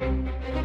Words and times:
Thank 0.00 0.48
you. 0.48 0.57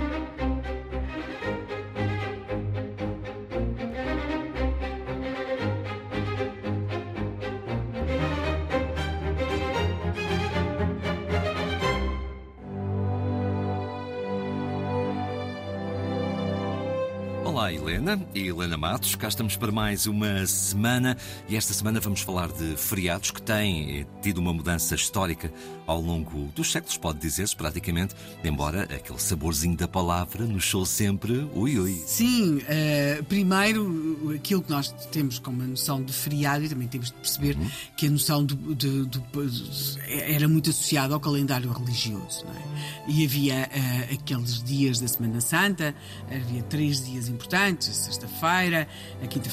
Olá, 17.53 17.71
Helena 17.71 18.19
e 18.33 18.47
Helena 18.47 18.75
Matos. 18.75 19.13
Cá 19.13 19.27
estamos 19.27 19.55
para 19.55 19.71
mais 19.71 20.07
uma 20.07 20.43
semana 20.47 21.15
e 21.47 21.55
esta 21.55 21.71
semana 21.71 21.99
vamos 21.99 22.21
falar 22.21 22.51
de 22.51 22.75
feriados 22.75 23.29
que 23.29 23.39
têm 23.39 23.99
eh, 23.99 24.05
tido 24.23 24.39
uma 24.39 24.51
mudança 24.51 24.95
histórica 24.95 25.53
ao 25.85 26.01
longo 26.01 26.47
dos 26.55 26.71
séculos, 26.71 26.97
pode 26.97 27.19
dizer-se 27.19 27.55
praticamente, 27.55 28.15
embora 28.43 28.83
aquele 28.83 29.19
saborzinho 29.19 29.77
da 29.77 29.87
palavra 29.87 30.45
nos 30.45 30.63
show 30.63 30.83
sempre 30.83 31.47
ui 31.53 31.77
ui. 31.77 32.01
Sim, 32.07 32.57
uh, 32.57 33.23
primeiro 33.25 34.33
aquilo 34.33 34.63
que 34.63 34.71
nós 34.71 34.89
temos 35.11 35.37
como 35.37 35.61
a 35.61 35.67
noção 35.67 36.01
de 36.01 36.11
feriado 36.11 36.63
e 36.63 36.69
também 36.69 36.87
temos 36.87 37.09
de 37.09 37.13
perceber 37.13 37.55
uhum. 37.55 37.69
que 37.95 38.07
a 38.07 38.09
noção 38.09 38.43
de, 38.43 38.55
de, 38.55 39.05
de, 39.05 39.19
de, 39.19 39.99
era 40.07 40.47
muito 40.47 40.71
associada 40.71 41.13
ao 41.13 41.19
calendário 41.19 41.71
religioso. 41.71 42.45
É? 42.47 43.11
E 43.11 43.25
havia 43.25 43.69
uh, 43.69 44.13
aqueles 44.15 44.63
dias 44.63 44.99
da 44.99 45.07
Semana 45.07 45.39
Santa, 45.39 45.93
havia 46.31 46.63
três 46.63 47.05
dias 47.05 47.27
importantes 47.27 47.42
importantes, 47.43 47.95
sexta-feira, 47.95 48.87
a 49.21 49.27
quinta, 49.27 49.49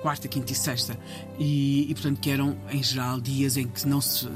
quarta, 0.00 0.28
quinta 0.28 0.52
e 0.52 0.54
sexta, 0.54 0.96
e, 1.38 1.90
e, 1.90 1.94
portanto 1.94 2.20
que 2.20 2.30
eram 2.30 2.56
em 2.70 2.82
geral 2.82 3.20
dias 3.20 3.56
em 3.56 3.66
que 3.66 3.86
não 3.86 4.00
se 4.00 4.26
uh, 4.26 4.30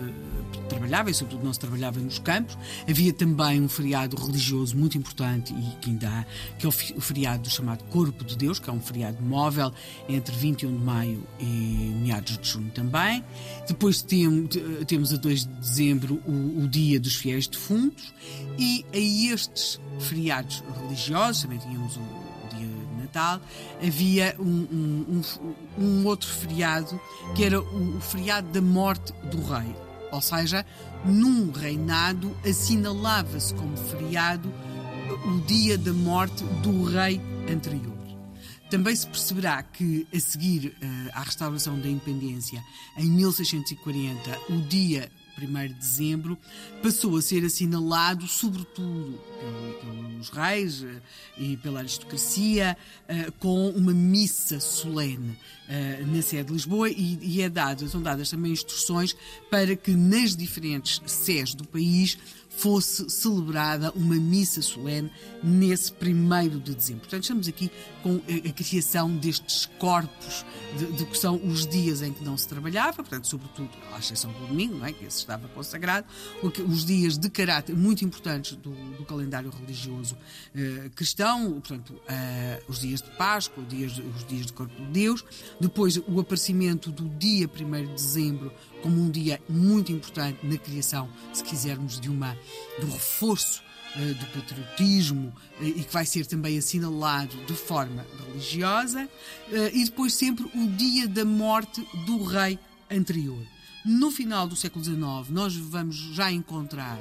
trabalhava 0.69 1.09
e 1.11 1.15
sobretudo 1.15 1.45
não 1.45 1.53
se 1.53 1.61
trabalhava 1.61 2.01
nos 2.01 2.19
campos. 2.19 2.59
Havia 2.89 3.13
também 3.13 3.61
um 3.61 3.69
feriado 3.69 4.17
religioso 4.17 4.77
muito 4.77 4.99
importante 4.99 5.55
e 5.55 5.77
que 5.81 5.91
ainda 5.91 6.09
há, 6.09 6.25
que 6.59 6.67
é 6.67 6.69
o, 6.69 6.73
o 6.97 7.01
feriado 7.01 7.49
chamado 7.49 7.85
Corpo 7.85 8.25
de 8.25 8.37
Deus, 8.37 8.59
que 8.59 8.69
é 8.69 8.73
um 8.73 8.81
feriado 8.81 9.23
móvel 9.23 9.73
entre 10.09 10.35
21 10.35 10.77
de 10.77 10.85
maio 10.85 11.23
e 11.39 11.45
meados 12.03 12.39
de 12.39 12.49
junho 12.49 12.71
também. 12.73 13.25
Depois 13.69 14.03
tem, 14.03 14.49
temos 14.87 15.13
a 15.13 15.17
2 15.17 15.47
de 15.47 15.55
dezembro 15.55 16.21
o, 16.27 16.65
o 16.65 16.69
dia 16.69 16.99
dos 16.99 17.15
fiéis 17.15 17.47
defuntos 17.47 18.13
e 18.59 18.85
a 18.93 19.33
estes 19.33 19.81
feriados 20.01 20.65
religiosos 20.83 21.43
também 21.43 21.59
tínhamos 21.59 21.97
o 21.97 22.30
Natal, 23.11 23.41
havia 23.85 24.37
um, 24.39 24.45
um, 24.47 25.23
um, 25.77 26.07
outro 26.07 26.29
feriado 26.29 27.01
que 27.35 27.45
era 27.45 27.61
o, 27.61 27.97
o 27.97 28.01
feriado 28.01 28.49
da 28.53 28.63
morte 28.63 29.13
do 29.25 29.43
rei. 29.43 29.75
Ou 30.13 30.21
seja, 30.21 30.65
num 31.05 31.51
reinado 31.51 32.35
assinalava-se 32.49 33.53
como 33.55 33.77
feriado 33.77 34.53
o 35.27 35.41
dia 35.41 35.77
da 35.77 35.93
morte 35.93 36.45
do 36.63 36.85
rei 36.85 37.21
anterior. 37.53 37.99
Também 38.71 38.95
se 38.95 39.07
perceberá 39.07 39.61
que, 39.65 40.07
a 40.15 40.21
seguir 40.21 40.69
uh, 40.69 41.11
à 41.13 41.23
restauração 41.23 41.79
da 41.81 41.89
independência, 41.89 42.63
em 42.97 43.09
1640, 43.09 44.39
o 44.49 44.61
dia 44.69 45.11
1 45.37 45.69
de 45.69 45.75
dezembro, 45.75 46.39
passou 46.81 47.17
a 47.17 47.23
ser 47.23 47.45
assinalado, 47.45 48.29
sobretudo 48.29 49.19
pelos 50.21 50.29
reis 50.29 50.85
eh, 50.85 51.01
e 51.39 51.57
pela 51.57 51.81
aristocracia, 51.81 52.77
eh, 53.09 53.31
com 53.39 53.71
uma 53.71 53.93
missa 53.95 54.61
solene 54.61 55.39
eh, 55.69 56.05
na 56.07 56.21
sede 56.21 56.45
de 56.45 56.53
Lisboa 56.53 56.91
e 56.91 57.41
é 57.41 57.49
dado, 57.49 57.89
são 57.89 58.03
dadas 58.03 58.29
também 58.29 58.53
instruções 58.53 59.17
para 59.51 59.75
que 59.75 59.93
nas 59.93 60.37
diferentes 60.37 61.01
sedes 61.07 61.55
do 61.55 61.67
país 61.67 62.19
fosse 62.51 63.09
celebrada 63.09 63.91
uma 63.93 64.17
missa 64.17 64.61
solene 64.61 65.11
nesse 65.43 65.93
primeiro 65.93 66.61
de 66.61 66.75
dezembro. 66.75 67.03
Portanto, 67.03 67.23
estamos 67.23 67.49
aqui 67.49 67.71
com 68.03 68.17
a, 68.17 68.53
criação 68.53 69.17
destes 69.17 69.67
corpos 69.79 70.45
de, 70.77 70.87
de, 70.93 71.05
que 71.07 71.17
são 71.17 71.37
os 71.37 71.67
dias 71.67 72.03
em 72.03 72.13
que 72.13 72.23
não 72.23 72.37
se 72.37 72.49
trabalhava, 72.49 72.97
portanto, 72.97 73.27
sobretudo, 73.27 73.71
à 73.93 73.99
exceção 73.99 74.33
do 74.33 74.47
domingo, 74.49 74.77
não 74.77 74.87
é? 74.87 74.93
que 74.93 75.05
esse 75.05 75.19
estava 75.19 75.49
consagrado, 75.49 76.07
os 76.43 76.85
dias 76.85 77.17
de 77.17 77.31
caráter 77.31 77.75
muito 77.75 78.05
importantes 78.05 78.57
do, 78.57 78.71
do 78.71 79.05
calendário 79.05 79.51
religioso 79.51 80.17
eh, 80.55 80.91
cristão, 80.95 81.53
portanto, 81.53 81.95
eh, 82.09 82.63
os 82.69 82.81
dias 82.81 83.01
de 83.01 83.11
Páscoa, 83.11 83.63
os 83.63 83.69
dias, 83.69 83.99
os 83.99 84.27
dias 84.27 84.51
Corpo 84.51 84.75
de 84.75 84.91
Deus, 84.91 85.25
depois 85.61 85.97
o 85.97 86.21
aparecimento 86.21 86.91
do 86.91 87.09
dia 87.09 87.49
1 87.49 87.87
de 87.87 87.95
dezembro 87.95 88.53
como 88.83 89.01
um 89.01 89.11
dia 89.11 89.41
muito 89.49 89.93
importante 89.93 90.45
na 90.45 90.57
criação, 90.57 91.09
se 91.33 91.45
quisermos, 91.45 92.01
de 92.01 92.09
uma 92.09 92.37
do 92.81 92.87
reforço 92.87 93.63
uh, 93.97 94.15
do 94.15 94.27
patriotismo 94.27 95.35
uh, 95.61 95.65
e 95.65 95.85
que 95.85 95.93
vai 95.93 96.05
ser 96.05 96.27
também 96.27 96.59
assinalado 96.59 97.37
de 97.47 97.55
forma 97.55 98.07
religiosa, 98.27 99.05
uh, 99.49 99.77
e 99.77 99.85
depois 99.85 100.15
sempre 100.15 100.45
o 100.55 100.67
dia 100.77 101.07
da 101.09 101.25
morte 101.25 101.87
do 102.07 102.23
rei 102.23 102.59
anterior. 102.91 103.43
No 103.85 104.11
final 104.11 104.47
do 104.47 104.55
século 104.55 104.85
XIX, 104.85 105.01
nós 105.31 105.57
vamos 105.57 105.97
já 105.97 106.31
encontrar 106.31 106.99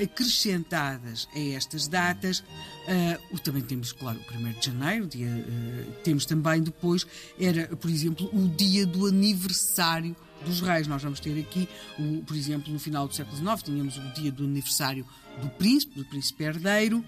acrescentadas 0.00 1.28
a 1.34 1.38
estas 1.38 1.88
datas, 1.88 2.40
uh, 2.40 3.38
também 3.40 3.62
temos, 3.62 3.92
claro, 3.92 4.18
o 4.18 4.36
1 4.36 4.52
de 4.58 4.66
janeiro, 4.66 5.06
dia, 5.06 5.28
uh, 5.28 5.92
temos 6.02 6.26
também 6.26 6.62
depois, 6.62 7.06
era, 7.38 7.68
por 7.76 7.90
exemplo, 7.90 8.28
o 8.32 8.48
dia 8.48 8.84
do 8.84 9.06
aniversário 9.06 10.16
dos 10.44 10.60
reis. 10.60 10.86
Nós 10.86 11.02
vamos 11.02 11.20
ter 11.20 11.38
aqui, 11.38 11.68
o, 11.98 12.22
por 12.22 12.36
exemplo, 12.36 12.72
no 12.72 12.78
final 12.78 13.06
do 13.08 13.14
século 13.14 13.36
XIX, 13.36 13.62
tínhamos 13.62 13.96
o 13.96 14.12
dia 14.14 14.30
do 14.30 14.44
aniversário 14.44 15.06
do 15.40 15.48
príncipe, 15.50 15.96
do 15.96 16.04
príncipe 16.04 16.44
herdeiro, 16.44 16.98
uh, 16.98 17.04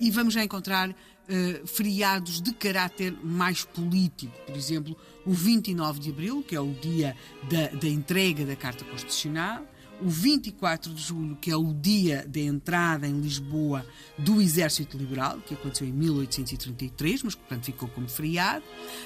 e 0.00 0.10
vamos 0.10 0.34
já 0.34 0.42
encontrar 0.42 0.90
uh, 0.90 1.66
feriados 1.66 2.40
de 2.40 2.52
caráter 2.52 3.14
mais 3.22 3.64
político. 3.64 4.32
Por 4.46 4.56
exemplo, 4.56 4.96
o 5.24 5.32
29 5.32 6.00
de 6.00 6.10
abril, 6.10 6.42
que 6.46 6.54
é 6.54 6.60
o 6.60 6.72
dia 6.74 7.16
da, 7.50 7.68
da 7.68 7.88
entrega 7.88 8.44
da 8.44 8.56
Carta 8.56 8.84
Constitucional, 8.84 9.64
o 10.00 10.08
24 10.08 10.92
de 10.92 11.02
julho, 11.02 11.36
que 11.40 11.50
é 11.50 11.56
o 11.56 11.72
dia 11.72 12.26
da 12.28 12.40
entrada 12.40 13.06
em 13.06 13.20
Lisboa 13.20 13.86
do 14.18 14.40
Exército 14.40 14.96
Liberal, 14.96 15.38
que 15.46 15.54
aconteceu 15.54 15.86
em 15.86 15.92
1833, 15.92 17.22
mas 17.22 17.34
que 17.34 17.40
portanto 17.40 17.64
ficou 17.64 17.88
como 17.88 18.08
feriado, 18.08 18.64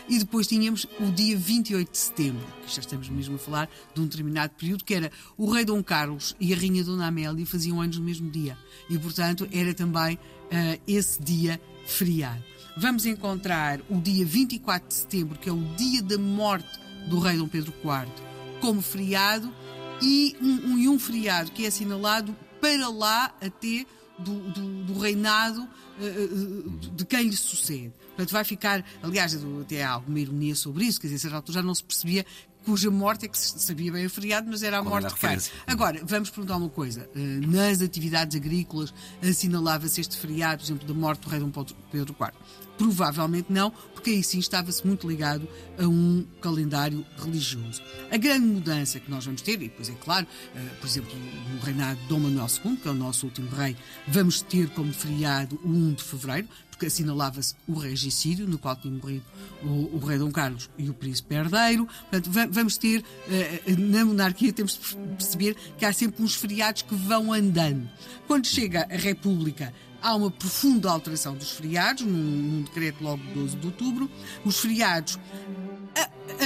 e 0.08 0.18
depois 0.18 0.46
tínhamos 0.46 0.86
o 1.00 1.10
dia 1.12 1.36
28 1.36 1.90
de 1.90 1.98
setembro, 1.98 2.46
que 2.66 2.74
já 2.74 2.80
estamos 2.80 3.08
mesmo 3.08 3.36
a 3.36 3.38
falar 3.38 3.70
de 3.94 4.00
um 4.00 4.04
determinado 4.04 4.54
período, 4.54 4.84
que 4.84 4.94
era 4.94 5.10
o 5.36 5.50
rei 5.50 5.64
Dom 5.64 5.82
Carlos 5.82 6.34
e 6.40 6.52
a 6.52 6.56
rainha 6.56 6.84
Dona 6.84 7.06
Amélia 7.06 7.46
faziam 7.46 7.80
anos 7.80 7.98
no 7.98 8.04
mesmo 8.04 8.30
dia, 8.30 8.56
e 8.88 8.98
portanto 8.98 9.48
era 9.52 9.74
também 9.74 10.16
uh, 10.16 10.80
esse 10.86 11.22
dia 11.22 11.60
feriado. 11.86 12.42
Vamos 12.76 13.06
encontrar 13.06 13.80
o 13.90 14.00
dia 14.00 14.24
24 14.24 14.88
de 14.88 14.94
setembro, 14.94 15.38
que 15.38 15.48
é 15.48 15.52
o 15.52 15.60
dia 15.76 16.02
da 16.02 16.16
morte 16.16 16.78
do 17.08 17.18
rei 17.18 17.36
Dom 17.36 17.48
Pedro 17.48 17.72
IV, 17.82 18.12
como 18.60 18.82
feriado 18.82 19.52
e 20.00 20.36
um, 20.40 20.72
um, 20.72 20.78
e 20.78 20.88
um 20.88 20.98
feriado 20.98 21.50
que 21.52 21.64
é 21.64 21.68
assinalado 21.68 22.36
para 22.60 22.88
lá 22.88 23.34
até 23.40 23.86
do, 24.18 24.32
do, 24.50 24.84
do 24.84 24.98
reinado 24.98 25.62
uh, 25.62 26.70
de 26.94 27.04
quem 27.04 27.28
lhe 27.28 27.36
sucede. 27.36 27.92
Portanto, 28.08 28.32
vai 28.32 28.44
ficar, 28.44 28.84
aliás, 29.02 29.38
até 29.62 29.84
há 29.84 29.90
alguma 29.90 30.18
ironia 30.18 30.54
sobre 30.54 30.84
isso, 30.84 31.00
quer 31.00 31.06
dizer, 31.06 31.16
a 31.16 31.20
certa 31.20 31.36
altura 31.36 31.60
já 31.60 31.62
não 31.62 31.74
se 31.74 31.84
percebia 31.84 32.26
cuja 32.64 32.90
morte 32.90 33.24
é 33.24 33.28
que 33.28 33.38
se 33.38 33.58
sabia 33.58 33.90
bem 33.92 34.06
o 34.06 34.10
feriado, 34.10 34.48
mas 34.50 34.62
era 34.62 34.78
a 34.78 34.82
Qual 34.82 35.00
morte 35.00 35.14
de 35.14 35.20
quem. 35.20 35.38
Agora, 35.66 36.00
vamos 36.04 36.30
perguntar 36.30 36.56
uma 36.56 36.68
coisa. 36.68 37.08
Nas 37.14 37.80
atividades 37.80 38.36
agrícolas 38.36 38.92
assinalava-se 39.22 40.00
este 40.00 40.16
feriado, 40.16 40.58
por 40.58 40.66
exemplo, 40.66 40.86
da 40.86 40.94
morte 40.94 41.20
do 41.22 41.30
rei 41.30 41.40
Dom 41.40 41.50
Pedro 41.90 42.14
IV? 42.18 42.32
Provavelmente 42.76 43.52
não, 43.52 43.72
porque 43.92 44.10
aí 44.10 44.22
sim 44.22 44.38
estava-se 44.38 44.86
muito 44.86 45.08
ligado 45.08 45.48
a 45.76 45.86
um 45.88 46.24
calendário 46.40 47.04
religioso. 47.16 47.82
A 48.10 48.16
grande 48.16 48.46
mudança 48.46 49.00
que 49.00 49.10
nós 49.10 49.24
vamos 49.24 49.42
ter, 49.42 49.54
e 49.54 49.68
depois 49.68 49.88
é 49.88 49.94
claro, 49.94 50.26
uh, 50.54 50.76
por 50.76 50.86
exemplo, 50.86 51.12
no 51.52 51.60
reinado 51.60 52.00
de 52.00 52.06
Dom 52.06 52.20
Manuel 52.20 52.46
II, 52.64 52.76
que 52.76 52.86
é 52.86 52.90
o 52.92 52.94
nosso 52.94 53.26
último 53.26 53.50
rei, 53.50 53.76
vamos 54.06 54.42
ter 54.42 54.68
como 54.70 54.92
feriado 54.92 55.58
o 55.64 55.68
1 55.68 55.94
de 55.94 56.04
fevereiro, 56.04 56.48
porque 56.78 56.86
assinalava-se 56.86 57.56
o 57.66 57.74
regicídio, 57.74 58.46
no 58.46 58.56
qual 58.56 58.76
tinha 58.76 58.94
morrido 58.94 59.24
o, 59.64 59.96
o, 59.96 59.98
rei 59.98 60.16
Dom 60.16 60.30
Carlos 60.30 60.70
e 60.78 60.88
o 60.88 60.94
príncipe 60.94 61.34
herdeiro. 61.34 61.86
Portanto, 61.86 62.30
vamos 62.52 62.78
ter, 62.78 63.00
uh, 63.00 63.80
na 63.80 64.04
monarquia, 64.04 64.52
temos 64.52 64.78
de 64.78 64.96
perceber 65.16 65.56
que 65.76 65.84
há 65.84 65.92
sempre 65.92 66.22
uns 66.22 66.36
feriados 66.36 66.82
que 66.82 66.94
vão 66.94 67.32
andando. 67.32 67.90
Quando 68.28 68.46
chega 68.46 68.86
a 68.88 68.96
República, 68.96 69.74
há 70.00 70.14
uma 70.14 70.30
profunda 70.30 70.88
alteração 70.88 71.34
dos 71.34 71.50
feriados, 71.50 72.04
num, 72.04 72.12
num 72.12 72.62
decreto 72.62 73.02
logo 73.02 73.24
de 73.24 73.34
12 73.34 73.56
de 73.56 73.66
outubro. 73.66 74.10
Os 74.44 74.60
feriados, 74.60 75.18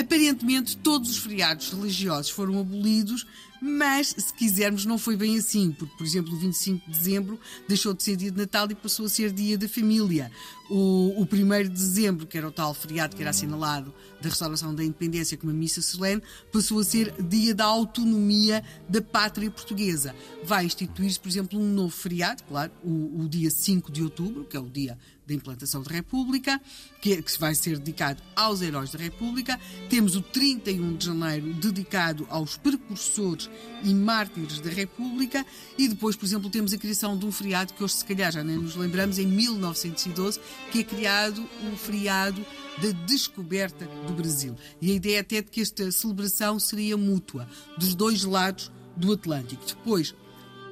aparentemente, 0.00 0.78
todos 0.78 1.10
os 1.10 1.18
feriados 1.18 1.70
religiosos 1.70 2.30
foram 2.30 2.58
abolidos, 2.58 3.26
Mas, 3.64 4.08
se 4.08 4.34
quisermos, 4.34 4.84
não 4.84 4.98
foi 4.98 5.16
bem 5.16 5.38
assim, 5.38 5.70
porque, 5.70 5.96
por 5.96 6.04
exemplo, 6.04 6.34
o 6.34 6.36
25 6.36 6.84
de 6.84 6.98
dezembro 6.98 7.38
deixou 7.68 7.94
de 7.94 8.02
ser 8.02 8.16
dia 8.16 8.32
de 8.32 8.36
Natal 8.36 8.68
e 8.68 8.74
passou 8.74 9.06
a 9.06 9.08
ser 9.08 9.30
dia 9.30 9.56
da 9.56 9.68
família. 9.68 10.32
O, 10.68 11.14
o 11.16 11.22
1 11.22 11.62
de 11.62 11.68
dezembro, 11.68 12.26
que 12.26 12.36
era 12.36 12.48
o 12.48 12.50
tal 12.50 12.74
feriado 12.74 13.14
que 13.14 13.22
era 13.22 13.30
assinalado 13.30 13.94
da 14.20 14.28
restauração 14.28 14.74
da 14.74 14.82
independência 14.82 15.36
como 15.36 15.52
uma 15.52 15.58
missa 15.58 15.80
solene, 15.80 16.20
passou 16.52 16.80
a 16.80 16.84
ser 16.84 17.14
dia 17.22 17.54
da 17.54 17.64
autonomia 17.64 18.64
da 18.88 19.00
pátria 19.00 19.48
portuguesa. 19.48 20.12
Vai 20.42 20.64
instituir-se, 20.64 21.20
por 21.20 21.28
exemplo, 21.28 21.60
um 21.60 21.72
novo 21.72 21.94
feriado, 21.94 22.42
claro, 22.42 22.72
o, 22.82 23.22
o 23.22 23.28
dia 23.28 23.50
5 23.50 23.92
de 23.92 24.02
outubro, 24.02 24.44
que 24.44 24.56
é 24.56 24.60
o 24.60 24.68
dia 24.68 24.98
da 25.26 25.34
implantação 25.34 25.82
da 25.82 25.90
República, 25.90 26.60
que, 27.00 27.12
é, 27.12 27.22
que 27.22 27.38
vai 27.38 27.54
ser 27.54 27.78
dedicado 27.78 28.22
aos 28.34 28.60
heróis 28.60 28.90
da 28.90 28.98
República. 28.98 29.58
Temos 29.88 30.16
o 30.16 30.22
31 30.22 30.96
de 30.96 31.06
janeiro 31.06 31.52
dedicado 31.54 32.26
aos 32.28 32.56
precursores 32.56 33.48
e 33.82 33.94
mártires 33.94 34.60
da 34.60 34.70
República. 34.70 35.44
E 35.76 35.88
depois, 35.88 36.16
por 36.16 36.24
exemplo, 36.24 36.50
temos 36.50 36.72
a 36.72 36.78
criação 36.78 37.16
de 37.16 37.26
um 37.26 37.32
feriado 37.32 37.72
que 37.74 37.82
hoje, 37.82 37.94
se 37.94 38.04
calhar, 38.04 38.32
já 38.32 38.44
nem 38.44 38.56
nos 38.56 38.76
lembramos, 38.76 39.18
em 39.18 39.26
1912, 39.26 40.40
que 40.70 40.80
é 40.80 40.84
criado 40.84 41.46
o 41.72 41.76
feriado 41.76 42.44
da 42.80 42.90
descoberta 43.06 43.86
do 44.06 44.12
Brasil. 44.12 44.56
E 44.80 44.90
a 44.90 44.94
ideia 44.94 45.20
até 45.20 45.42
de 45.42 45.50
que 45.50 45.60
esta 45.60 45.90
celebração 45.90 46.58
seria 46.58 46.96
mútua, 46.96 47.48
dos 47.76 47.94
dois 47.94 48.24
lados 48.24 48.70
do 48.96 49.12
Atlântico. 49.12 49.64
Depois, 49.66 50.14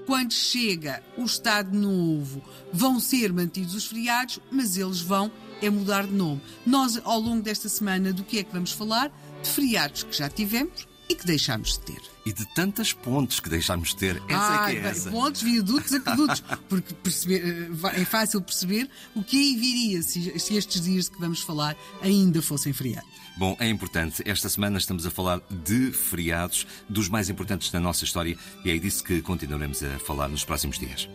quando 0.07 0.33
chega 0.33 1.03
o 1.17 1.25
Estado 1.25 1.77
Novo, 1.77 2.43
vão 2.73 2.99
ser 2.99 3.33
mantidos 3.33 3.75
os 3.75 3.87
feriados, 3.87 4.41
mas 4.51 4.77
eles 4.77 5.01
vão 5.01 5.31
é 5.63 5.69
mudar 5.69 6.07
de 6.07 6.15
nome. 6.15 6.41
Nós, 6.65 7.01
ao 7.05 7.21
longo 7.21 7.43
desta 7.43 7.69
semana, 7.69 8.13
do 8.13 8.25
que 8.25 8.39
é 8.39 8.43
que 8.43 8.53
vamos 8.53 8.73
falar? 8.73 9.13
De 9.43 9.49
feriados 9.49 10.03
que 10.03 10.17
já 10.17 10.29
tivemos 10.29 10.89
e 11.11 11.15
que 11.17 11.27
deixámos 11.27 11.73
de 11.73 11.81
ter. 11.81 12.03
E 12.25 12.33
de 12.33 12.47
tantas 12.55 12.93
pontes 12.93 13.41
que 13.41 13.49
deixámos 13.49 13.89
de 13.89 13.97
ter. 13.97 14.23
Essa 14.29 14.65
ah, 14.65 14.71
é 14.71 14.75
que 14.75 14.79
é 14.79 14.91
essa. 14.91 15.11
Pontes, 15.11 15.43
viadutos, 15.43 15.93
aquedutos. 15.93 16.41
Porque 16.69 16.95
perceber, 16.95 17.43
eh, 17.45 18.01
é 18.01 18.05
fácil 18.05 18.41
perceber 18.41 18.89
o 19.17 19.25
que 19.25 19.37
aí 19.37 19.57
viria 19.57 20.03
se, 20.03 20.39
se 20.39 20.57
estes 20.57 20.81
dias 20.83 21.09
que 21.09 21.19
vamos 21.19 21.41
falar 21.41 21.77
ainda 22.01 22.41
fossem 22.41 22.73
feriados. 22.73 23.11
Bom, 23.37 23.57
é 23.59 23.69
importante. 23.69 24.23
Esta 24.25 24.49
semana 24.49 24.79
estamos 24.79 25.05
a 25.05 25.11
falar 25.11 25.41
de 25.51 25.91
feriados, 25.91 26.65
dos 26.89 27.09
mais 27.09 27.29
importantes 27.29 27.71
da 27.73 27.81
nossa 27.81 28.05
história, 28.05 28.37
e 28.65 28.71
é 28.71 28.79
disso 28.79 29.03
que 29.03 29.21
continuaremos 29.21 29.83
a 29.83 29.99
falar 29.99 30.29
nos 30.29 30.45
próximos 30.45 30.79
dias. 30.79 31.09